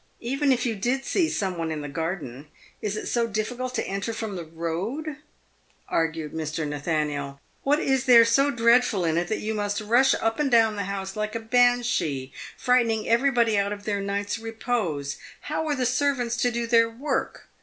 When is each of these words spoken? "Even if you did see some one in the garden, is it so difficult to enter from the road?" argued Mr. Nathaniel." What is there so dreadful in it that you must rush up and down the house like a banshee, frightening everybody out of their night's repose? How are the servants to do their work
"Even 0.33 0.51
if 0.51 0.65
you 0.65 0.73
did 0.73 1.05
see 1.05 1.29
some 1.29 1.59
one 1.59 1.71
in 1.71 1.81
the 1.81 1.87
garden, 1.87 2.47
is 2.81 2.97
it 2.97 3.05
so 3.05 3.27
difficult 3.27 3.75
to 3.75 3.85
enter 3.85 4.13
from 4.13 4.35
the 4.35 4.43
road?" 4.43 5.17
argued 5.89 6.31
Mr. 6.33 6.67
Nathaniel." 6.67 7.39
What 7.63 7.77
is 7.79 8.05
there 8.05 8.25
so 8.25 8.49
dreadful 8.49 9.05
in 9.05 9.15
it 9.19 9.27
that 9.27 9.41
you 9.41 9.53
must 9.53 9.79
rush 9.79 10.15
up 10.15 10.39
and 10.39 10.49
down 10.49 10.75
the 10.75 10.85
house 10.85 11.15
like 11.15 11.35
a 11.35 11.39
banshee, 11.39 12.33
frightening 12.57 13.07
everybody 13.07 13.59
out 13.59 13.71
of 13.71 13.83
their 13.83 14.01
night's 14.01 14.39
repose? 14.39 15.17
How 15.41 15.67
are 15.67 15.75
the 15.75 15.85
servants 15.85 16.35
to 16.37 16.49
do 16.49 16.65
their 16.65 16.89
work 16.89 17.47